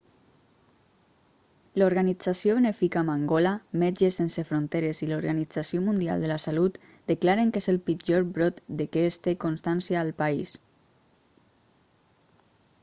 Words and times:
l'organització 1.79 2.53
benèfica 2.59 3.03
mangola 3.09 3.51
metges 3.83 4.15
sense 4.21 4.45
fronteres 4.47 5.01
i 5.07 5.11
l'organització 5.11 5.83
mundial 5.89 6.25
de 6.25 6.31
la 6.31 6.37
salut 6.45 6.79
declaren 7.13 7.51
que 7.57 7.63
és 7.65 7.69
el 7.75 7.79
pitjor 7.91 8.25
brot 8.39 8.61
de 8.81 8.87
què 8.97 9.03
es 9.11 9.19
té 9.29 9.35
constància 9.45 9.99
al 10.03 10.11
país 10.23 10.55